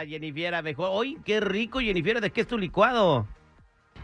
la 0.00 0.06
Jennifiera 0.06 0.62
mejor. 0.62 0.90
¡Uy, 0.94 1.18
qué 1.24 1.40
rico, 1.40 1.78
Jennifiera! 1.78 2.20
¿De 2.20 2.30
qué 2.30 2.40
es 2.40 2.46
tu 2.46 2.56
licuado? 2.56 3.26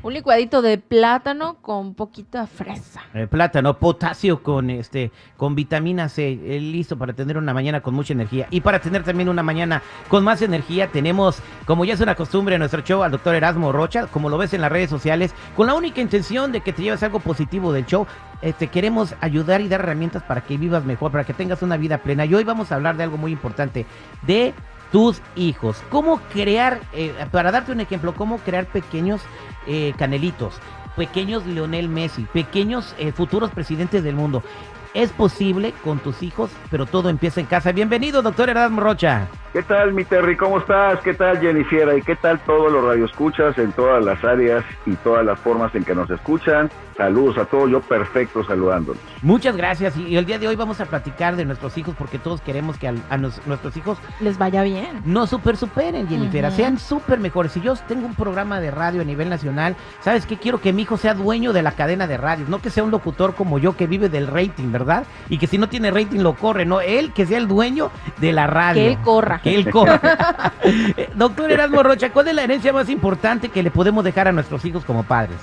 Un 0.02 0.12
licuadito 0.12 0.61
de 0.61 0.77
plátano 0.77 1.57
con 1.62 1.95
poquita 1.95 2.47
fresa. 2.47 3.02
Eh, 3.15 3.27
plátano, 3.27 3.79
potasio 3.79 4.43
con 4.43 4.69
este, 4.69 5.11
con 5.38 5.55
vitamina 5.55 6.11
C, 6.11 6.33
eh, 6.33 6.61
listo 6.61 6.98
para 6.98 7.15
tener 7.15 7.38
una 7.38 7.55
mañana 7.55 7.80
con 7.80 7.95
mucha 7.95 8.12
energía. 8.12 8.47
Y 8.51 8.61
para 8.61 8.79
tener 8.80 9.05
también 9.05 9.30
una 9.30 9.43
mañana 9.43 9.83
con 10.09 10.23
más 10.23 10.43
energía, 10.43 10.88
tenemos, 10.88 11.38
como 11.65 11.87
ya 11.87 11.95
es 11.95 12.01
una 12.01 12.15
costumbre 12.15 12.57
en 12.57 12.59
nuestro 12.59 12.83
show, 12.83 13.02
al 13.02 13.10
doctor 13.10 13.35
Erasmo 13.35 13.73
Rocha, 13.73 14.07
como 14.07 14.29
lo 14.29 14.37
ves 14.37 14.52
en 14.52 14.60
las 14.60 14.71
redes 14.71 14.91
sociales, 14.91 15.35
con 15.57 15.66
la 15.66 15.74
única 15.74 16.02
intención 16.02 16.52
de 16.52 16.60
que 16.60 16.74
te 16.74 16.83
lleves 16.83 17.02
algo 17.02 17.21
positivo 17.21 17.73
del 17.73 17.87
show. 17.87 18.07
Este, 18.43 18.66
queremos 18.66 19.15
ayudar 19.23 19.63
y 19.63 19.69
dar 19.69 19.80
herramientas 19.80 20.23
para 20.23 20.43
que 20.43 20.59
vivas 20.59 20.85
mejor, 20.85 21.10
para 21.10 21.24
que 21.24 21.33
tengas 21.33 21.63
una 21.63 21.79
vida 21.79 21.99
plena. 21.99 22.27
Y 22.27 22.35
hoy 22.35 22.45
vamos 22.45 22.71
a 22.71 22.74
hablar 22.74 22.99
de 22.99 23.05
algo 23.05 23.16
muy 23.16 23.33
importante, 23.33 23.87
de 24.27 24.52
tus 24.93 25.21
hijos. 25.35 25.83
¿Cómo 25.91 26.21
crear, 26.33 26.81
eh, 26.93 27.13
para 27.31 27.53
darte 27.53 27.73
un 27.73 27.81
ejemplo, 27.81 28.15
cómo 28.15 28.39
crear 28.39 28.67
pequeños 28.67 29.21
eh, 29.66 29.93
canelitos, 29.97 30.55
pequeños 30.97 31.47
Lionel 31.47 31.88
Messi, 31.88 32.23
pequeños 32.33 32.95
eh, 32.99 33.13
futuros 33.13 33.51
presidentes 33.51 34.02
del 34.02 34.15
mundo? 34.15 34.43
Es 34.95 35.10
posible 35.13 35.75
con 35.85 35.99
tus 35.99 36.23
hijos, 36.23 36.51
pero 36.71 36.87
todo 36.87 37.10
empieza 37.10 37.41
en 37.41 37.47
casa. 37.47 37.73
Bienvenido, 37.73 38.23
doctor 38.23 38.49
Erasmo 38.49 38.80
Rocha. 38.80 39.29
¿Qué 39.57 39.62
tal, 39.62 39.95
mi 39.95 40.04
Terry? 40.04 40.37
¿Cómo 40.37 40.59
estás? 40.59 41.01
¿Qué 41.01 41.15
tal, 41.15 41.40
Jennifer? 41.40 41.96
¿Y 41.96 42.02
qué 42.02 42.15
tal 42.15 42.38
todos 42.40 42.71
los 42.71 42.85
radioescuchas 42.85 43.57
en 43.57 43.73
todas 43.73 44.04
las 44.04 44.23
áreas 44.23 44.63
y 44.85 44.95
todas 44.96 45.24
las 45.24 45.38
formas 45.40 45.74
en 45.74 45.82
que 45.82 45.95
nos 45.95 46.10
escuchan? 46.10 46.68
Saludos 46.95 47.37
a 47.38 47.45
todos, 47.46 47.71
yo 47.71 47.80
perfecto 47.80 48.43
saludándolos. 48.45 49.01
Muchas 49.23 49.57
gracias. 49.57 49.96
Y 49.96 50.16
el 50.16 50.26
día 50.26 50.38
de 50.38 50.48
hoy 50.48 50.57
vamos 50.57 50.80
a 50.82 50.87
platicar 50.87 51.37
de 51.37 51.45
nuestros 51.46 51.76
hijos 51.79 51.95
porque 51.98 52.18
todos 52.18 52.40
queremos 52.43 52.76
que 52.79 52.88
a, 52.88 52.95
a 53.10 53.16
nos- 53.16 53.46
nuestros 53.46 53.76
hijos 53.79 53.98
Les 54.21 54.37
vaya 54.38 54.63
bien. 54.63 55.01
no 55.07 55.26
super 55.26 55.57
superen, 55.57 56.07
Jennifer, 56.09 56.45
Ujú. 56.46 56.54
sean 56.57 56.79
súper 56.79 57.18
mejores. 57.18 57.52
Si 57.52 57.60
yo 57.63 57.74
tengo 57.88 58.07
un 58.07 58.15
programa 58.15 58.60
de 58.60 58.70
radio 58.70 59.01
a 59.01 59.04
nivel 59.04 59.29
nacional, 59.30 59.74
¿sabes 60.01 60.26
qué? 60.26 60.37
Quiero 60.38 60.60
que 60.60 60.73
mi 60.74 60.82
hijo 60.82 60.96
sea 60.98 61.13
dueño 61.15 61.54
de 61.54 61.63
la 61.63 61.73
cadena 61.73 62.07
de 62.07 62.16
radio, 62.18 62.45
no 62.48 62.60
que 62.60 62.68
sea 62.70 62.85
un 62.85 62.91
locutor 62.91 63.35
como 63.35 63.59
yo 63.59 63.74
que 63.76 63.87
vive 63.87 64.09
del 64.10 64.26
rating, 64.26 64.70
¿verdad? 64.70 65.04
Y 65.31 65.37
que 65.38 65.47
si 65.47 65.56
no 65.59 65.69
tiene 65.70 65.91
rating 65.91 66.20
lo 66.20 66.34
corre, 66.34 66.65
no, 66.66 66.81
él 66.82 67.12
que 67.15 67.25
sea 67.26 67.38
el 67.38 67.48
dueño 67.48 67.91
de 68.19 68.32
la 68.32 68.47
radio. 68.47 68.82
Que 68.82 68.88
él 68.88 68.98
corra. 69.03 69.41
Corra. 69.71 70.00
Eh, 70.97 71.11
Doctor 71.15 71.50
Erasmo 71.53 71.83
Rocha, 71.83 72.11
¿cuál 72.11 72.28
es 72.28 72.34
la 72.34 72.43
herencia 72.43 72.72
más 72.72 72.89
importante 72.89 73.49
que 73.49 73.62
le 73.62 73.71
podemos 73.71 74.03
dejar 74.03 74.27
a 74.27 74.33
nuestros 74.33 74.65
hijos 74.65 74.84
como 74.84 75.05
padres? 75.05 75.37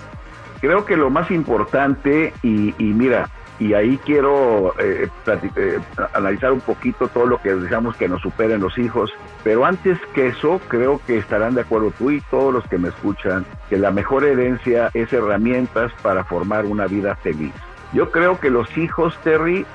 Creo 0.60 0.86
que 0.86 0.98
lo 0.98 1.10
más 1.10 1.32
importante, 1.32 2.34
y, 2.44 2.73
y 2.78 2.94
mira, 2.94 3.30
y 3.60 3.73
ahí 3.73 4.00
quiero 4.06 4.73
eh, 4.80 5.08
eh, 5.56 5.80
analizar 6.14 6.52
un 6.52 6.60
poquito 6.62 7.08
todo 7.08 7.26
lo 7.26 7.42
que 7.42 7.56
deseamos 7.56 7.95
que 7.95 8.10
nos 8.10 8.22
superen 8.22 8.62
los 8.62 8.78
hijos, 8.78 9.14
pero 9.44 9.66
antes 9.66 9.98
que 10.14 10.28
eso, 10.28 10.60
creo 10.67 11.00
que 11.06 11.17
estarán 11.17 11.56
de 11.56 11.62
acuerdo 11.62 11.94
tú 11.98 12.12
y 12.12 12.22
todos 12.32 12.54
los 12.54 12.67
que 12.67 12.78
me 12.78 12.90
escuchan, 12.90 13.45
que 13.70 13.78
la 13.78 13.92
mejor 13.92 14.26
herencia 14.26 14.90
es 14.94 15.14
herramientas 15.14 15.92
para 16.02 16.23
formar 16.23 16.66
una 16.66 16.88
vida 16.88 17.16
feliz. 17.16 17.54
Yo 17.94 18.10
creo 18.11 18.39
que 18.39 18.50
los 18.50 18.76
hijos, 18.77 19.16
Terry, 19.23 19.66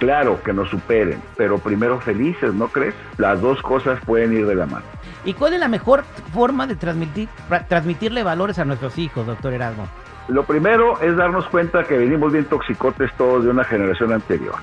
claro 0.00 0.42
que 0.42 0.52
nos 0.52 0.68
superen, 0.70 1.22
pero 1.36 1.58
primero 1.58 2.00
felices, 2.00 2.52
¿no 2.52 2.66
crees? 2.66 2.94
Las 3.18 3.40
dos 3.40 3.62
cosas 3.62 4.00
pueden 4.04 4.32
ir 4.32 4.46
de 4.46 4.56
la 4.56 4.66
mano. 4.66 4.84
¿Y 5.24 5.34
cuál 5.34 5.52
es 5.52 5.60
la 5.60 5.68
mejor 5.68 6.02
forma 6.32 6.66
de 6.66 6.74
transmitir, 6.74 7.28
transmitirle 7.68 8.24
valores 8.24 8.58
a 8.58 8.64
nuestros 8.64 8.98
hijos, 8.98 9.26
doctor 9.26 9.52
Erasmo? 9.52 9.86
Lo 10.28 10.44
primero 10.44 11.00
es 11.00 11.16
darnos 11.16 11.46
cuenta 11.48 11.84
que 11.84 11.98
venimos 11.98 12.32
bien 12.32 12.46
toxicotes 12.46 13.12
todos 13.14 13.44
de 13.44 13.50
una 13.50 13.64
generación 13.64 14.12
anterior. 14.12 14.54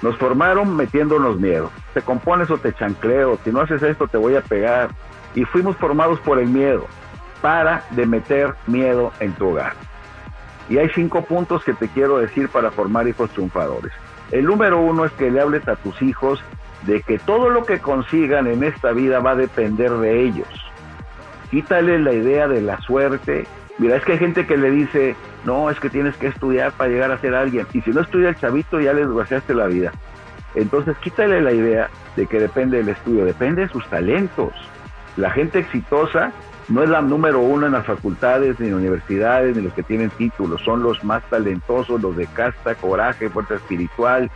Nos 0.00 0.16
formaron 0.16 0.76
metiéndonos 0.76 1.40
miedo. 1.40 1.70
Te 1.92 2.00
compones 2.02 2.50
o 2.50 2.58
te 2.58 2.72
chancleo, 2.72 3.38
si 3.42 3.50
no 3.50 3.60
haces 3.60 3.82
esto 3.82 4.06
te 4.06 4.16
voy 4.16 4.36
a 4.36 4.42
pegar. 4.42 4.90
Y 5.34 5.44
fuimos 5.44 5.76
formados 5.76 6.20
por 6.20 6.38
el 6.38 6.48
miedo. 6.48 6.86
Para 7.42 7.84
de 7.90 8.06
meter 8.06 8.54
miedo 8.66 9.12
en 9.18 9.32
tu 9.32 9.48
hogar. 9.48 9.72
Y 10.68 10.78
hay 10.78 10.88
cinco 10.90 11.22
puntos 11.22 11.64
que 11.64 11.72
te 11.72 11.88
quiero 11.88 12.18
decir 12.18 12.48
para 12.48 12.70
formar 12.70 13.08
hijos 13.08 13.30
triunfadores. 13.30 13.92
El 14.30 14.44
número 14.44 14.80
uno 14.80 15.04
es 15.04 15.12
que 15.12 15.30
le 15.30 15.40
hables 15.40 15.66
a 15.68 15.76
tus 15.76 16.00
hijos 16.02 16.42
de 16.82 17.02
que 17.02 17.18
todo 17.18 17.50
lo 17.50 17.64
que 17.64 17.78
consigan 17.78 18.46
en 18.46 18.62
esta 18.62 18.92
vida 18.92 19.20
va 19.20 19.32
a 19.32 19.36
depender 19.36 19.90
de 19.92 20.24
ellos. 20.24 20.48
Quítale 21.50 21.98
la 21.98 22.12
idea 22.12 22.46
de 22.46 22.60
la 22.60 22.80
suerte. 22.80 23.46
Mira, 23.78 23.96
es 23.96 24.04
que 24.04 24.12
hay 24.12 24.18
gente 24.18 24.46
que 24.46 24.56
le 24.56 24.70
dice, 24.70 25.16
no, 25.44 25.70
es 25.70 25.80
que 25.80 25.88
tienes 25.88 26.16
que 26.16 26.26
estudiar 26.26 26.72
para 26.72 26.90
llegar 26.90 27.10
a 27.10 27.18
ser 27.18 27.34
alguien. 27.34 27.66
Y 27.72 27.80
si 27.80 27.90
no 27.90 28.00
estudia 28.00 28.30
el 28.30 28.36
chavito, 28.36 28.80
ya 28.80 28.92
le 28.92 29.06
desgraciaste 29.06 29.54
la 29.54 29.66
vida. 29.66 29.92
Entonces, 30.54 30.96
quítale 30.98 31.40
la 31.40 31.52
idea 31.52 31.88
de 32.16 32.26
que 32.26 32.40
depende 32.40 32.78
del 32.78 32.88
estudio, 32.88 33.24
depende 33.24 33.62
de 33.62 33.68
sus 33.68 33.86
talentos. 33.88 34.52
La 35.16 35.30
gente 35.30 35.58
exitosa 35.58 36.32
no 36.68 36.82
es 36.82 36.88
la 36.90 37.00
número 37.00 37.40
uno 37.40 37.66
en 37.66 37.72
las 37.72 37.86
facultades, 37.86 38.60
ni 38.60 38.68
en 38.68 38.74
universidades, 38.74 39.56
ni 39.56 39.62
los 39.62 39.72
que 39.72 39.82
tienen 39.82 40.10
títulos, 40.10 40.60
son 40.62 40.82
los 40.82 41.02
más 41.02 41.22
talentosos, 41.30 42.00
los 42.00 42.16
de 42.16 42.26
casta, 42.26 42.74
coraje, 42.74 43.30
fuerza 43.30 43.54
espiritual, 43.54 44.30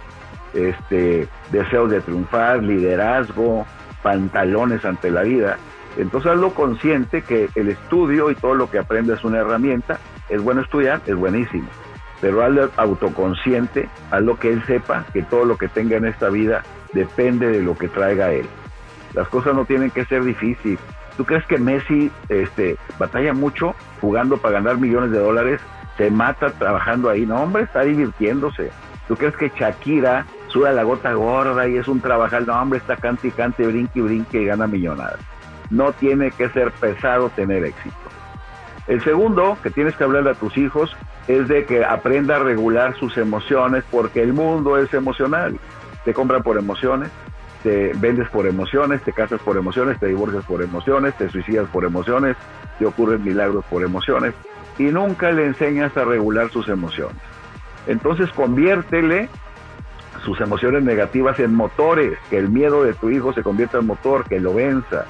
este, 0.55 1.29
deseos 1.51 1.91
de 1.91 2.01
triunfar, 2.01 2.63
liderazgo, 2.63 3.67
pantalones 4.03 4.85
ante 4.85 5.11
la 5.11 5.23
vida. 5.23 5.59
Entonces 5.99 6.33
hazlo 6.33 6.55
consciente 6.55 7.23
que 7.23 7.51
el 7.55 7.69
estudio 7.69 8.31
y 8.31 8.35
todo 8.35 8.55
lo 8.55 8.71
que 8.71 8.79
aprendes 8.79 9.19
es 9.19 9.25
una 9.25 9.39
herramienta, 9.39 9.99
es 10.31 10.41
bueno 10.43 10.63
estudiar, 10.63 11.03
es 11.07 11.15
buenísimo, 11.15 11.69
pero 12.23 12.43
hazlo 12.43 12.71
autoconsciente, 12.79 13.91
hazlo 14.11 14.39
que 14.39 14.53
él 14.53 14.63
sepa 14.67 15.05
que 15.13 15.23
todo 15.23 15.45
lo 15.45 15.59
que 15.59 15.69
tenga 15.69 15.99
en 15.99 16.07
esta 16.07 16.31
vida 16.31 16.63
depende 16.95 17.49
de 17.49 17.61
lo 17.61 17.77
que 17.77 17.89
traiga 17.89 18.33
él. 18.33 18.47
Las 19.15 19.29
cosas 19.29 19.55
no 19.55 19.67
tienen 19.67 19.91
que 19.91 20.07
ser 20.07 20.25
difíciles. 20.25 20.79
¿Tú 21.17 21.25
crees 21.25 21.45
que 21.47 21.59
Messi 21.59 22.11
este, 22.29 22.77
batalla 22.99 23.33
mucho 23.35 23.75
jugando 24.01 24.39
para 24.39 24.55
ganar 24.55 24.79
millones 24.79 25.11
de 25.11 25.19
dólares? 25.19 25.61
Se 25.97 26.11
mata 26.11 26.51
trabajando 26.51 27.11
ahí. 27.11 27.27
No, 27.27 27.43
hombre, 27.43 27.65
está 27.65 27.83
divirtiéndose. 27.83 28.71
¿Tú 29.09 29.17
crees 29.17 29.37
que 29.37 29.51
Shakira 29.51 30.27
suda 30.49 30.73
la 30.73 30.85
gota 30.85 31.13
gorda 31.13 31.69
y 31.69 31.77
es 31.77 31.89
un 31.89 32.01
trabajar? 32.01 32.47
No, 32.47 32.61
hombre, 32.61 32.79
está 32.79 32.97
cante 32.97 33.29
y 33.29 33.31
cante, 33.31 33.67
brinque 33.67 33.99
y 33.99 34.03
brinque 34.03 34.43
y 34.43 34.47
gana 34.47 34.67
millonadas. 34.67 35.19
No 35.71 35.93
tiene 35.93 36.31
que 36.31 36.49
ser 36.49 36.71
pesado 36.73 37.29
tener 37.31 37.65
éxito. 37.65 37.97
El 38.87 39.03
segundo 39.03 39.57
que 39.63 39.71
tienes 39.71 39.95
que 39.97 40.05
hablarle 40.05 40.31
a 40.31 40.35
tus 40.35 40.57
hijos 40.57 40.97
es 41.29 41.47
de 41.49 41.65
que 41.67 41.85
aprenda 41.85 42.37
a 42.37 42.41
regular 42.41 42.97
sus 42.97 43.17
emociones 43.17 43.85
porque 43.91 44.23
el 44.23 44.33
mundo 44.33 44.77
es 44.77 44.93
emocional. 44.93 45.59
Te 46.05 46.13
compran 46.13 46.43
por 46.43 46.59
emociones, 46.59 47.11
te 47.63 47.93
vendes 47.95 48.29
por 48.29 48.47
emociones, 48.47 49.03
te 49.03 49.13
casas 49.13 49.41
por 49.41 49.57
emociones, 49.57 49.99
te 49.99 50.07
divorcias 50.07 50.45
por 50.45 50.63
emociones, 50.63 51.15
te 51.15 51.29
suicidas 51.29 51.69
por 51.71 51.85
emociones, 51.85 52.37
te 52.79 52.87
ocurren 52.87 53.25
milagros 53.25 53.65
por 53.71 53.83
emociones 53.83 54.35
y 54.79 54.85
nunca 54.85 55.31
le 55.31 55.47
enseñas 55.47 55.97
a 55.97 56.05
regular 56.05 56.51
sus 56.51 56.69
emociones. 56.69 57.17
Entonces 57.87 58.31
conviértele 58.31 59.29
sus 60.25 60.41
emociones 60.41 60.83
negativas 60.83 61.39
en 61.41 61.55
motores, 61.55 62.19
que 62.31 62.39
el 62.39 62.49
miedo 62.49 62.85
de 62.85 62.95
tu 62.95 63.11
hijo 63.11 63.33
se 63.33 63.43
convierta 63.43 63.79
en 63.79 63.87
motor, 63.87 64.25
que 64.25 64.41
lo 64.41 64.55
venza, 64.55 65.05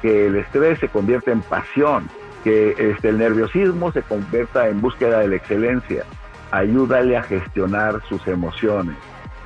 que 0.00 0.26
el 0.26 0.36
estrés 0.36 0.78
se 0.78 0.88
convierta 0.88 1.32
en 1.32 1.42
pasión, 1.42 2.08
que 2.44 2.74
este, 2.78 3.10
el 3.10 3.18
nerviosismo 3.18 3.92
se 3.92 4.02
convierta 4.02 4.68
en 4.68 4.80
búsqueda 4.80 5.20
de 5.20 5.28
la 5.28 5.36
excelencia. 5.36 6.04
Ayúdale 6.50 7.16
a 7.16 7.22
gestionar 7.22 8.00
sus 8.08 8.26
emociones 8.26 8.96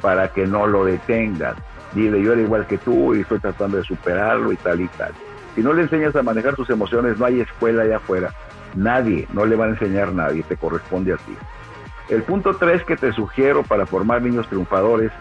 para 0.01 0.29
que 0.29 0.47
no 0.47 0.67
lo 0.67 0.85
detengas. 0.85 1.57
Dile, 1.95 2.23
yo 2.23 2.33
era 2.33 2.43
igual 2.43 2.67
que 2.67 2.79
tú 2.79 3.15
y 3.15 3.21
estoy 3.21 3.39
tratando 3.39 3.77
de 3.77 3.85
superarlo 3.85 4.53
y 4.53 4.57
tal 4.57 4.81
y 4.81 4.89
tal. 4.89 5.13
Si 5.55 5.63
no 5.63 5.73
le 5.73 5.83
enseñas 5.83 6.17
a 6.17 6.23
manejar 6.23 6.57
sus 6.57 6.71
emociones, 6.71 7.19
no 7.19 7.27
hay 7.27 7.41
escuela 7.41 7.83
allá 7.83 7.99
afuera. 7.99 8.33
Nadie, 8.75 9.29
no 9.33 9.45
le 9.45 9.57
va 9.57 9.67
a 9.67 9.69
enseñar 9.69 10.13
nadie, 10.13 10.43
te 10.43 10.57
corresponde 10.57 11.13
a 11.13 11.17
ti. 11.17 11.37
El 12.09 12.23
punto 12.23 12.57
tres 12.57 12.83
que 12.85 12.97
te 12.97 13.13
sugiero 13.13 13.63
para 13.63 13.87
formar 13.87 14.23
niños 14.23 14.49
triunfadores 14.49 15.13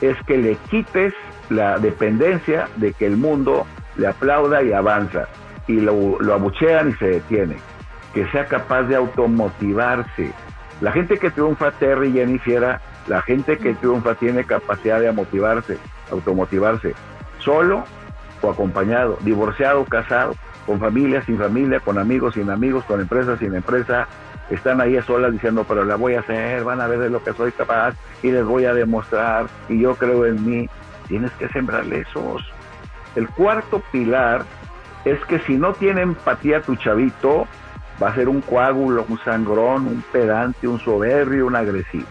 es 0.00 0.16
que 0.26 0.38
le 0.38 0.56
quites 0.70 1.12
la 1.50 1.78
dependencia 1.78 2.68
de 2.76 2.92
que 2.92 3.06
el 3.06 3.16
mundo 3.16 3.66
le 3.96 4.06
aplauda 4.06 4.62
y 4.62 4.72
avanza 4.72 5.28
y 5.66 5.80
lo, 5.80 6.18
lo 6.20 6.34
abuchean 6.34 6.90
y 6.90 6.92
se 6.94 7.06
detiene. 7.06 7.56
Que 8.14 8.26
sea 8.28 8.46
capaz 8.46 8.84
de 8.84 8.96
automotivarse. 8.96 10.32
La 10.80 10.92
gente 10.92 11.18
que 11.18 11.30
triunfa, 11.30 11.72
Terry, 11.72 12.12
Jenny, 12.12 12.38
Fiera, 12.38 12.80
la 13.06 13.20
gente 13.22 13.58
que 13.58 13.74
triunfa 13.74 14.14
tiene 14.14 14.44
capacidad 14.44 15.00
de 15.00 15.12
motivarse, 15.12 15.78
automotivarse, 16.10 16.94
solo 17.38 17.84
o 18.42 18.50
acompañado, 18.50 19.18
divorciado 19.22 19.84
casado, 19.84 20.34
con 20.66 20.80
familia, 20.80 21.22
sin 21.24 21.38
familia, 21.38 21.80
con 21.80 21.98
amigos, 21.98 22.34
sin 22.34 22.50
amigos, 22.50 22.84
con 22.84 23.00
empresa, 23.00 23.36
sin 23.38 23.54
empresa, 23.54 24.08
están 24.50 24.80
ahí 24.80 24.96
a 24.96 25.02
solas 25.02 25.32
diciendo, 25.32 25.64
pero 25.66 25.84
la 25.84 25.96
voy 25.96 26.14
a 26.14 26.20
hacer, 26.20 26.64
van 26.64 26.80
a 26.80 26.86
ver 26.86 26.98
de 26.98 27.10
lo 27.10 27.22
que 27.22 27.32
soy 27.32 27.52
capaz 27.52 27.94
y 28.22 28.30
les 28.30 28.44
voy 28.44 28.66
a 28.66 28.74
demostrar 28.74 29.46
y 29.68 29.80
yo 29.80 29.94
creo 29.96 30.26
en 30.26 30.44
mí. 30.44 30.68
Tienes 31.08 31.30
que 31.32 31.48
sembrarle 31.48 32.00
esos. 32.00 32.42
El 33.14 33.28
cuarto 33.28 33.82
pilar 33.92 34.44
es 35.04 35.22
que 35.26 35.38
si 35.40 35.56
no 35.56 35.74
tiene 35.74 36.00
empatía 36.00 36.62
tu 36.62 36.76
chavito, 36.76 37.46
va 38.02 38.08
a 38.08 38.14
ser 38.14 38.28
un 38.28 38.40
coágulo, 38.40 39.04
un 39.08 39.18
sangrón, 39.20 39.86
un 39.86 40.04
pedante, 40.12 40.66
un 40.66 40.80
soberbio, 40.80 41.46
un 41.46 41.56
agresivo. 41.56 42.06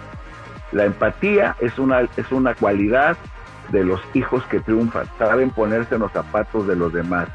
La 0.71 0.85
empatía 0.85 1.55
es 1.59 1.77
una, 1.77 2.01
es 2.01 2.31
una 2.31 2.53
cualidad 2.55 3.17
de 3.73 3.83
los 3.83 3.99
hijos 4.13 4.45
que 4.45 4.59
triunfan, 4.59 5.07
saben 5.17 5.49
ponerse 5.49 5.95
en 5.95 6.01
los 6.01 6.11
zapatos 6.11 6.67
de 6.67 6.75
los 6.75 6.93
demás. 6.93 7.27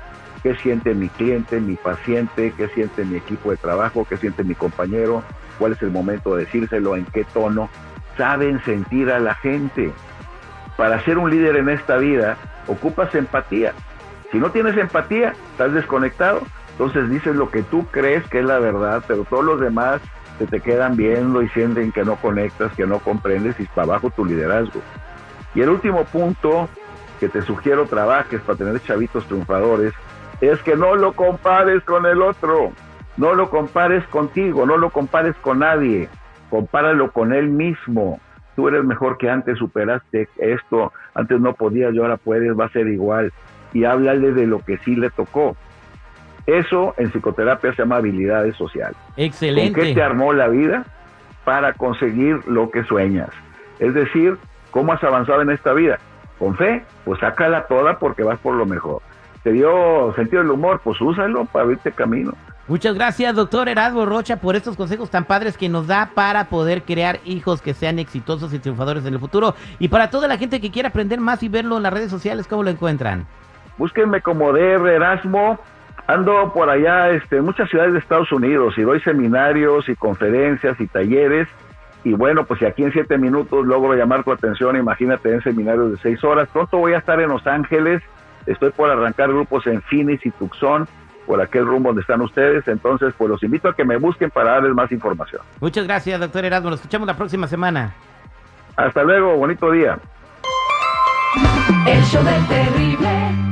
¿Qué 0.42 0.54
siente 0.54 0.94
mi 0.94 1.08
cliente, 1.08 1.60
mi 1.60 1.74
paciente? 1.74 2.54
¿Qué 2.56 2.68
siente 2.68 3.04
mi 3.04 3.16
equipo 3.16 3.50
de 3.50 3.56
trabajo? 3.56 4.06
¿Qué 4.08 4.16
siente 4.16 4.44
mi 4.44 4.54
compañero? 4.54 5.24
¿Cuál 5.58 5.72
es 5.72 5.82
el 5.82 5.90
momento 5.90 6.36
de 6.36 6.44
decírselo? 6.44 6.94
¿En 6.94 7.04
qué 7.06 7.24
tono? 7.24 7.68
Saben 8.16 8.62
sentir 8.64 9.10
a 9.10 9.18
la 9.18 9.34
gente. 9.34 9.92
Para 10.76 11.04
ser 11.04 11.18
un 11.18 11.28
líder 11.28 11.56
en 11.56 11.68
esta 11.68 11.96
vida, 11.96 12.36
ocupas 12.68 13.12
empatía. 13.16 13.72
Si 14.30 14.38
no 14.38 14.52
tienes 14.52 14.76
empatía, 14.76 15.34
estás 15.50 15.72
desconectado, 15.72 16.42
entonces 16.70 17.10
dices 17.10 17.34
lo 17.34 17.50
que 17.50 17.64
tú 17.64 17.84
crees 17.90 18.24
que 18.28 18.38
es 18.38 18.44
la 18.44 18.60
verdad, 18.60 19.02
pero 19.08 19.24
todos 19.24 19.44
los 19.44 19.60
demás 19.60 20.00
se 20.38 20.46
te 20.46 20.60
quedan 20.60 20.96
viendo 20.96 21.42
y 21.42 21.48
sienten 21.48 21.90
que 21.90 22.04
no 22.04 22.14
conectas, 22.14 22.72
que 22.76 22.86
no 22.86 23.00
comprendes 23.00 23.58
y 23.58 23.64
está 23.64 23.84
bajo 23.84 24.10
tu 24.10 24.24
liderazgo. 24.24 24.80
Y 25.54 25.60
el 25.62 25.68
último 25.70 26.04
punto 26.04 26.68
que 27.18 27.28
te 27.28 27.42
sugiero 27.42 27.86
trabajes 27.86 28.40
para 28.42 28.58
tener 28.58 28.80
chavitos 28.82 29.26
triunfadores 29.26 29.92
es 30.40 30.62
que 30.62 30.76
no 30.76 30.94
lo 30.94 31.12
compares 31.14 31.82
con 31.84 32.06
el 32.06 32.22
otro, 32.22 32.72
no 33.16 33.34
lo 33.34 33.50
compares 33.50 34.06
contigo, 34.08 34.66
no 34.66 34.76
lo 34.76 34.90
compares 34.90 35.34
con 35.36 35.60
nadie, 35.60 36.08
compáralo 36.50 37.10
con 37.12 37.32
él 37.32 37.48
mismo. 37.48 38.20
Tú 38.54 38.68
eres 38.68 38.84
mejor 38.84 39.18
que 39.18 39.30
antes, 39.30 39.58
superaste 39.58 40.28
esto, 40.38 40.92
antes 41.14 41.40
no 41.40 41.54
podías 41.54 41.94
y 41.94 41.98
ahora 41.98 42.16
puedes, 42.16 42.58
va 42.58 42.66
a 42.66 42.70
ser 42.70 42.88
igual. 42.88 43.32
Y 43.72 43.84
háblale 43.84 44.32
de 44.32 44.46
lo 44.46 44.60
que 44.60 44.78
sí 44.78 44.96
le 44.96 45.10
tocó. 45.10 45.56
Eso 46.46 46.94
en 46.96 47.10
psicoterapia 47.10 47.72
se 47.72 47.82
llama 47.82 47.96
habilidades 47.96 48.56
sociales. 48.56 48.96
Excelente. 49.16 49.72
¿Con 49.72 49.88
qué 49.88 49.94
te 49.94 50.02
armó 50.02 50.32
la 50.32 50.48
vida 50.48 50.84
para 51.44 51.74
conseguir 51.74 52.40
lo 52.48 52.70
que 52.70 52.84
sueñas? 52.84 53.28
Es 53.78 53.94
decir, 53.94 54.38
¿cómo 54.70 54.92
has 54.92 55.02
avanzado 55.02 55.42
en 55.42 55.50
esta 55.50 55.72
vida? 55.72 55.98
Con 56.38 56.56
fe, 56.56 56.84
pues 57.04 57.20
sácala 57.20 57.66
toda 57.66 57.98
porque 57.98 58.22
vas 58.22 58.38
por 58.38 58.54
lo 58.54 58.66
mejor. 58.66 59.02
¿Te 59.42 59.52
dio 59.52 60.12
sentido 60.14 60.42
del 60.42 60.50
humor? 60.50 60.80
Pues 60.82 61.00
úsalo 61.00 61.44
para 61.46 61.64
abrirte 61.64 61.92
camino. 61.92 62.32
Muchas 62.68 62.94
gracias, 62.94 63.34
doctor 63.34 63.66
Erasmo 63.68 64.04
Rocha, 64.04 64.36
por 64.36 64.54
estos 64.54 64.76
consejos 64.76 65.10
tan 65.10 65.24
padres 65.24 65.56
que 65.56 65.70
nos 65.70 65.86
da 65.86 66.10
para 66.14 66.50
poder 66.50 66.82
crear 66.82 67.18
hijos 67.24 67.62
que 67.62 67.72
sean 67.72 67.98
exitosos 67.98 68.52
y 68.52 68.58
triunfadores 68.58 69.06
en 69.06 69.14
el 69.14 69.20
futuro. 69.20 69.54
Y 69.78 69.88
para 69.88 70.10
toda 70.10 70.28
la 70.28 70.36
gente 70.36 70.60
que 70.60 70.70
quiera 70.70 70.90
aprender 70.90 71.18
más 71.18 71.42
y 71.42 71.48
verlo 71.48 71.78
en 71.78 71.84
las 71.84 71.94
redes 71.94 72.10
sociales, 72.10 72.46
¿cómo 72.46 72.62
lo 72.62 72.68
encuentran? 72.68 73.26
Búsquenme 73.78 74.20
como 74.20 74.52
DR 74.52 74.86
Erasmo. 74.86 75.58
Ando 76.08 76.52
por 76.52 76.68
allá 76.68 77.10
este, 77.10 77.38
en 77.38 77.44
muchas 77.44 77.70
ciudades 77.70 77.94
de 77.94 78.00
Estados 78.00 78.32
Unidos 78.32 78.74
y 78.76 78.82
doy 78.82 79.00
seminarios 79.00 79.88
y 79.88 79.96
conferencias 79.96 80.78
y 80.78 80.86
talleres. 80.86 81.48
Y 82.08 82.14
bueno, 82.14 82.46
pues 82.46 82.58
si 82.58 82.64
aquí 82.64 82.82
en 82.84 82.90
siete 82.90 83.18
minutos 83.18 83.66
logro 83.66 83.92
llamar 83.94 84.24
tu 84.24 84.32
atención, 84.32 84.76
imagínate 84.76 85.30
en 85.30 85.42
seminarios 85.42 85.90
de 85.90 85.98
seis 85.98 86.24
horas. 86.24 86.48
Pronto 86.50 86.78
voy 86.78 86.94
a 86.94 86.98
estar 86.98 87.20
en 87.20 87.28
Los 87.28 87.46
Ángeles. 87.46 88.02
Estoy 88.46 88.70
por 88.70 88.88
arrancar 88.88 89.28
grupos 89.28 89.66
en 89.66 89.82
Phoenix 89.82 90.24
y 90.24 90.30
Tucson, 90.30 90.88
por 91.26 91.38
aquel 91.38 91.66
rumbo 91.66 91.90
donde 91.90 92.00
están 92.00 92.22
ustedes. 92.22 92.66
Entonces, 92.66 93.12
pues 93.18 93.28
los 93.28 93.42
invito 93.42 93.68
a 93.68 93.76
que 93.76 93.84
me 93.84 93.98
busquen 93.98 94.30
para 94.30 94.52
darles 94.52 94.72
más 94.72 94.90
información. 94.90 95.42
Muchas 95.60 95.84
gracias, 95.84 96.18
doctor 96.18 96.46
Erasmo. 96.46 96.70
Nos 96.70 96.80
escuchamos 96.80 97.06
la 97.06 97.14
próxima 97.14 97.46
semana. 97.46 97.92
Hasta 98.76 99.02
luego, 99.02 99.36
bonito 99.36 99.70
día. 99.70 99.98
El 101.86 102.02
show 102.04 102.24
del 102.24 102.46
terrible. 102.46 103.47